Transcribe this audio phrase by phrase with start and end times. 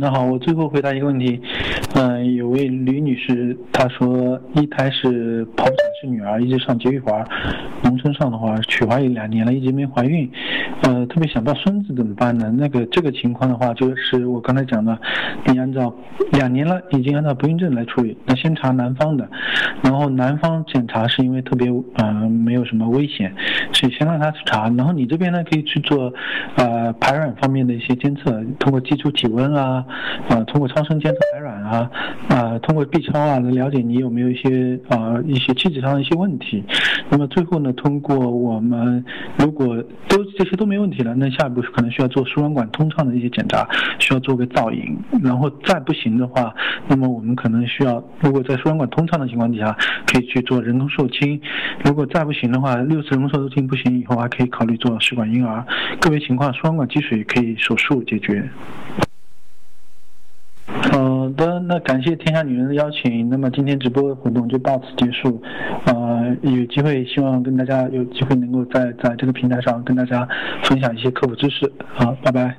[0.00, 1.38] 那好，我最后回答一个问题。
[1.94, 7.22] 嗯，有位吕女士，她说一胎是剖产是女儿，一直上节育环，
[7.82, 10.26] 农村上的话取环有两年了，一直没怀孕。
[10.84, 12.50] 呃，特别想抱孙子怎么办呢？
[12.56, 14.98] 那个这个情况的话，就是我刚才讲的，
[15.44, 15.94] 你按照
[16.30, 18.16] 两年了，已经按照不孕症来处理。
[18.24, 19.28] 那先查男方的，
[19.82, 23.34] 然后男方检查是因为特别嗯没有什么危险，
[23.72, 24.68] 所以先让他去查。
[24.70, 26.12] 然后你这边呢可以去做
[26.56, 29.84] 呃排卵方面的一些监测，通过基础体温啊，
[30.28, 31.90] 呃通过超声监测排卵啊，
[32.28, 36.62] 啊通过 B 超啊来了解你有没有一些啊一些气质上的一些问题。
[37.08, 39.04] 那么最后呢，通过我们
[39.36, 39.76] 如果
[40.08, 43.68] 都这些都没问题了，那下一步可能需要做输卵管通畅的一些检查，
[43.98, 44.96] 需要做个造影。
[45.22, 46.54] 然后再不行的话，
[46.86, 51.40] 那么我们可能需要，如果在输卵管通畅的情况底下，可以去做人工受精。
[51.84, 55.64] 如果再不行的话，六次人工受精不行以后，还可以考虑做试管婴儿。
[56.00, 58.48] 个别情况，输卵管积水可以手术解决。
[60.92, 63.28] 好的，那感谢天下女人的邀请。
[63.28, 65.42] 那么今天直播的活动就到此结束。
[65.86, 70.26] 呃，有机会希望跟大家有机会能够在在这个平台上跟大家
[70.62, 71.70] 分享一些科普知识。
[71.94, 72.56] 好，拜拜。